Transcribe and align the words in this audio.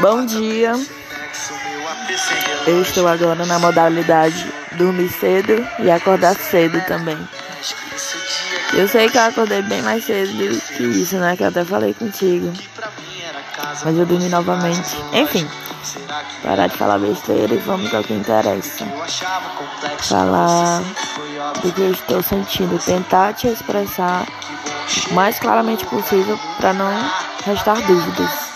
Bom 0.00 0.26
dia. 0.26 0.72
Eu 2.66 2.82
estou 2.82 3.08
agora 3.08 3.46
na 3.46 3.58
modalidade 3.58 4.52
dormir 4.72 5.08
cedo 5.08 5.66
e 5.78 5.90
acordar 5.90 6.34
cedo 6.34 6.80
também. 6.86 7.16
Eu 8.74 8.86
sei 8.88 9.08
que 9.08 9.16
eu 9.16 9.22
acordei 9.22 9.62
bem 9.62 9.80
mais 9.82 10.04
cedo 10.04 10.32
do 10.32 10.60
que 10.60 10.82
isso, 10.82 11.16
né? 11.16 11.36
Que 11.36 11.44
eu 11.44 11.48
até 11.48 11.64
falei 11.64 11.94
contigo. 11.94 12.52
Mas 13.84 13.96
eu 13.96 14.04
dormi 14.04 14.28
novamente. 14.28 14.96
Enfim, 15.12 15.48
parar 16.42 16.66
de 16.66 16.76
falar 16.76 16.98
besteira 16.98 17.54
e 17.54 17.58
vamos 17.58 17.92
ao 17.94 18.02
que 18.02 18.12
interessa. 18.12 18.84
Falar 19.98 20.82
do 21.62 21.72
que 21.72 21.80
eu 21.80 21.92
estou 21.92 22.22
sentindo, 22.22 22.78
tentar 22.84 23.32
te 23.32 23.48
expressar 23.48 24.26
o 25.10 25.14
mais 25.14 25.38
claramente 25.38 25.86
possível 25.86 26.38
para 26.58 26.72
não 26.72 27.10
restar 27.44 27.80
dúvidas. 27.86 28.46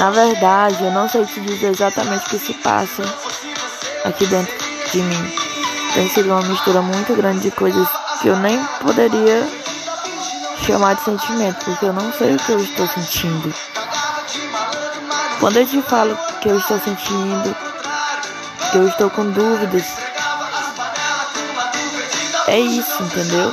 Na 0.00 0.10
verdade, 0.10 0.84
eu 0.84 0.92
não 0.92 1.08
sei 1.08 1.24
te 1.24 1.40
dizer 1.40 1.70
exatamente 1.70 2.26
o 2.26 2.30
que 2.30 2.38
se 2.38 2.54
passa 2.54 3.02
aqui 4.04 4.26
dentro 4.26 4.54
de 4.92 5.02
mim. 5.02 5.34
Tem 5.94 6.08
sido 6.08 6.30
uma 6.30 6.42
mistura 6.42 6.80
muito 6.80 7.14
grande 7.14 7.40
de 7.40 7.50
coisas 7.50 7.88
que 8.20 8.28
eu 8.28 8.36
nem 8.36 8.62
poderia 8.80 9.46
chamar 10.64 10.94
de 10.94 11.02
sentimento, 11.02 11.64
porque 11.64 11.84
eu 11.84 11.92
não 11.92 12.12
sei 12.12 12.34
o 12.34 12.38
que 12.38 12.52
eu 12.52 12.60
estou 12.60 12.86
sentindo. 12.88 13.52
Quando 15.40 15.56
eu 15.56 15.66
te 15.66 15.80
falo 15.82 16.16
que 16.40 16.48
eu 16.48 16.58
estou 16.58 16.78
sentindo, 16.80 17.56
que 18.70 18.76
eu 18.78 18.88
estou 18.88 19.10
com 19.10 19.30
dúvidas, 19.30 19.84
é 22.46 22.58
isso, 22.60 23.02
entendeu? 23.02 23.52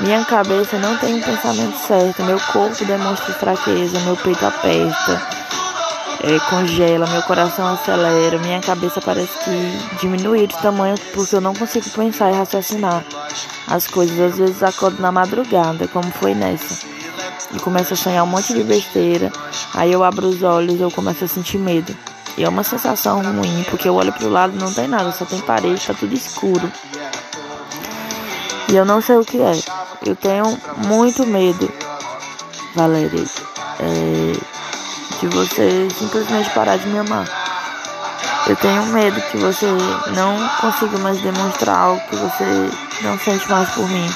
Minha 0.00 0.24
cabeça 0.24 0.78
não 0.78 0.96
tem 0.98 1.14
um 1.14 1.22
pensamento 1.22 1.78
certo, 1.78 2.22
meu 2.24 2.38
corpo 2.52 2.84
demonstra 2.84 3.32
fraqueza, 3.34 3.98
meu 4.00 4.16
peito 4.16 4.44
aperta 4.44 5.36
é, 6.26 6.40
congela, 6.50 7.06
meu 7.06 7.22
coração 7.22 7.66
acelera, 7.68 8.38
minha 8.38 8.60
cabeça 8.60 9.00
parece 9.00 9.32
que 9.44 9.98
diminuiu 10.00 10.46
de 10.46 10.56
tamanho 10.58 10.96
porque 11.12 11.36
eu 11.36 11.40
não 11.40 11.54
consigo 11.54 11.88
pensar 11.90 12.32
e 12.32 12.34
raciocinar 12.34 13.04
as 13.68 13.86
coisas. 13.86 14.18
Às 14.18 14.38
vezes 14.38 14.62
acordo 14.62 15.00
na 15.00 15.12
madrugada, 15.12 15.86
como 15.88 16.10
foi 16.10 16.34
nessa, 16.34 16.86
e 17.54 17.60
começo 17.60 17.94
a 17.94 17.96
sonhar 17.96 18.24
um 18.24 18.28
monte 18.28 18.54
de 18.54 18.62
besteira. 18.62 19.30
Aí 19.74 19.92
eu 19.92 20.02
abro 20.02 20.26
os 20.26 20.42
olhos 20.42 20.78
e 20.78 20.82
eu 20.82 20.90
começo 20.90 21.24
a 21.24 21.28
sentir 21.28 21.58
medo. 21.58 21.96
E 22.36 22.44
é 22.44 22.48
uma 22.48 22.62
sensação 22.62 23.22
ruim, 23.22 23.64
porque 23.70 23.88
eu 23.88 23.94
olho 23.94 24.12
pro 24.12 24.28
lado 24.28 24.54
e 24.54 24.60
não 24.60 24.72
tem 24.72 24.86
nada, 24.86 25.10
só 25.10 25.24
tem 25.24 25.40
parede, 25.40 25.86
tá 25.86 25.94
tudo 25.94 26.12
escuro. 26.12 26.70
E 28.68 28.76
eu 28.76 28.84
não 28.84 29.00
sei 29.00 29.16
o 29.16 29.24
que 29.24 29.40
é. 29.40 29.52
Eu 30.04 30.16
tenho 30.16 30.44
muito 30.86 31.26
medo, 31.26 31.70
Valéria. 32.74 33.24
É 33.80 34.56
de 35.20 35.28
você 35.28 35.88
simplesmente 35.98 36.50
parar 36.50 36.76
de 36.76 36.86
me 36.88 36.98
amar. 36.98 37.26
Eu 38.46 38.56
tenho 38.56 38.82
medo 38.86 39.20
que 39.30 39.36
você 39.38 39.66
não 40.14 40.48
consiga 40.60 40.98
mais 40.98 41.20
demonstrar 41.20 41.76
algo 41.76 42.00
que 42.08 42.16
você 42.16 42.70
não 43.02 43.18
sente 43.18 43.50
mais 43.50 43.68
por 43.70 43.88
mim. 43.88 44.08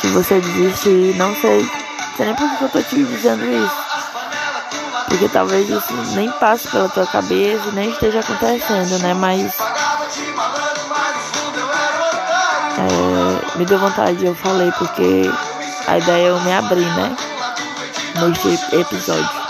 Que 0.00 0.08
você 0.08 0.40
desistir, 0.40 1.16
não 1.16 1.34
sei. 1.36 1.68
sei 2.16 2.26
nem 2.26 2.34
por 2.34 2.48
que 2.50 2.64
eu 2.64 2.68
tô 2.68 2.82
te 2.82 3.04
dizendo 3.04 3.44
isso. 3.44 3.86
Porque 5.08 5.28
talvez 5.28 5.68
isso 5.68 5.92
nem 6.14 6.30
passe 6.32 6.68
pela 6.68 6.88
tua 6.88 7.06
cabeça, 7.06 7.70
nem 7.72 7.90
esteja 7.90 8.20
acontecendo, 8.20 8.98
né? 8.98 9.14
Mas. 9.14 9.52
É, 12.86 13.58
me 13.58 13.64
deu 13.64 13.78
vontade, 13.78 14.24
eu 14.24 14.34
falei, 14.34 14.70
porque 14.72 15.30
a 15.86 15.98
ideia 15.98 16.26
é 16.26 16.30
eu 16.30 16.40
me 16.40 16.52
abrir, 16.52 16.86
né? 16.96 17.16
Neste 18.20 18.76
episódio. 18.76 19.46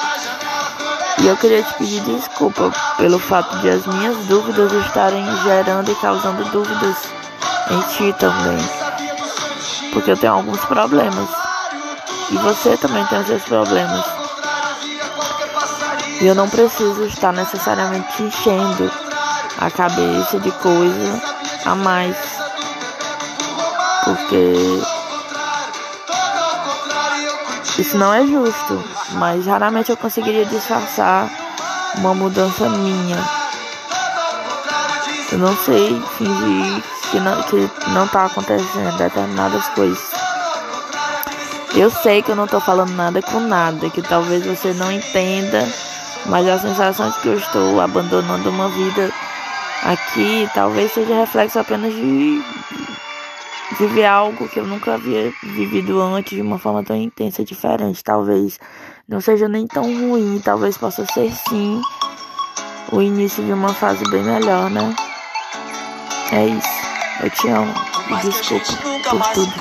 E 1.19 1.27
eu 1.27 1.37
queria 1.37 1.63
te 1.63 1.75
pedir 1.75 2.01
desculpa 2.03 2.71
pelo 2.97 3.19
fato 3.19 3.59
de 3.59 3.71
as 3.71 3.87
minhas 3.87 4.17
dúvidas 4.27 4.73
estarem 4.73 5.25
gerando 5.43 5.91
e 5.91 5.95
causando 5.97 6.45
dúvidas 6.51 6.97
em 7.71 7.81
ti 7.93 8.15
também. 8.19 8.59
Porque 9.93 10.11
eu 10.11 10.17
tenho 10.17 10.35
alguns 10.35 10.61
problemas. 10.67 11.29
E 12.31 12.37
você 12.37 12.77
também 12.77 13.05
tem 13.07 13.21
os 13.21 13.27
seus 13.27 13.43
problemas. 13.45 14.05
E 16.21 16.27
eu 16.27 16.35
não 16.35 16.49
preciso 16.49 17.05
estar 17.05 17.33
necessariamente 17.33 18.23
enchendo 18.23 18.91
a 19.59 19.71
cabeça 19.71 20.39
de 20.39 20.51
coisa 20.51 21.23
a 21.65 21.75
mais. 21.75 22.36
Porque 24.07 24.55
isso 27.77 27.99
não 27.99 28.15
é 28.15 28.25
justo, 28.25 28.85
mas 29.15 29.45
raramente 29.47 29.91
eu 29.91 29.97
conseguiria 29.97 30.45
disfarçar 30.47 31.29
uma 31.97 32.15
mudança 32.15 32.69
minha. 32.69 33.17
Eu 35.33 35.39
não 35.39 35.57
sei 35.57 36.01
fingir 36.17 36.83
que 37.11 37.19
não, 37.19 37.43
que 37.43 37.91
não 37.91 38.07
tá 38.07 38.27
acontecendo 38.27 38.97
determinadas 38.97 39.69
coisas. 39.71 39.99
Eu 41.75 41.91
sei 41.91 42.23
que 42.23 42.31
eu 42.31 42.37
não 42.37 42.47
tô 42.47 42.61
falando 42.61 42.93
nada 42.93 43.21
com 43.21 43.41
nada, 43.41 43.91
que 43.91 44.03
talvez 44.03 44.47
você 44.47 44.73
não 44.73 44.93
entenda, 44.93 45.69
mas 46.27 46.49
a 46.49 46.61
sensação 46.61 47.11
de 47.11 47.21
que 47.21 47.29
eu 47.29 47.37
estou 47.37 47.81
abandonando 47.81 48.51
uma 48.51 48.69
vida 48.69 49.11
aqui 49.83 50.49
talvez 50.55 50.93
seja 50.93 51.15
reflexo 51.15 51.59
apenas 51.59 51.93
de 51.93 52.41
viver 53.79 54.07
algo 54.07 54.49
que 54.49 54.59
eu 54.61 54.67
nunca 54.67 54.95
havia 54.95 55.33
vivido 55.43 56.01
antes 56.01 56.35
de 56.35 56.43
uma 56.43 56.59
forma 56.59 56.83
tão 56.85 56.97
intensa, 56.97 57.45
diferente. 57.45 58.03
Talvez 58.03 58.59
não 59.09 59.21
seja 59.21 59.49
nem 59.49 59.67
tão 59.67 59.83
ruim, 59.83 60.41
talvez 60.45 60.77
possa 60.79 61.05
ser 61.07 61.33
sim 61.49 61.81
o 62.93 63.03
início 63.03 63.45
de 63.45 63.53
uma 63.53 63.73
fase 63.75 64.03
bem 64.11 64.23
melhor, 64.23 64.71
né? 64.71 64.95
É 66.33 66.47
isso. 66.47 66.69
Eu 67.23 67.31
te 67.31 67.49
amo. 67.49 67.73
Desculpa 68.59 69.11
por 69.11 69.33
tudo. 69.33 69.53